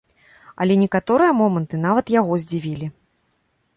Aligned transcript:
Але 0.63 0.77
некаторыя 0.83 1.35
моманты 1.41 1.75
нават 1.85 2.05
яго 2.19 2.33
здзівілі. 2.45 2.87